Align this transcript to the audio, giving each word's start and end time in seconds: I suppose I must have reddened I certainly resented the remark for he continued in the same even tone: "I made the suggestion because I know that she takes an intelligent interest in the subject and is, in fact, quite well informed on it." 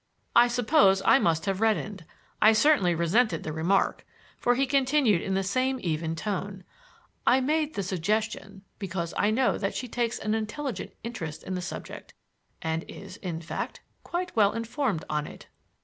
I 0.35 0.47
suppose 0.47 1.03
I 1.05 1.19
must 1.19 1.45
have 1.45 1.61
reddened 1.61 2.05
I 2.41 2.53
certainly 2.53 2.95
resented 2.95 3.43
the 3.43 3.53
remark 3.53 4.03
for 4.39 4.55
he 4.55 4.65
continued 4.65 5.21
in 5.21 5.35
the 5.35 5.43
same 5.43 5.79
even 5.79 6.15
tone: 6.15 6.63
"I 7.27 7.39
made 7.39 7.75
the 7.75 7.83
suggestion 7.83 8.63
because 8.79 9.13
I 9.15 9.29
know 9.29 9.59
that 9.59 9.75
she 9.75 9.87
takes 9.87 10.17
an 10.17 10.33
intelligent 10.33 10.93
interest 11.03 11.43
in 11.43 11.53
the 11.53 11.61
subject 11.61 12.15
and 12.63 12.83
is, 12.87 13.17
in 13.17 13.41
fact, 13.41 13.81
quite 14.01 14.35
well 14.35 14.53
informed 14.53 15.05
on 15.07 15.27
it." 15.27 15.45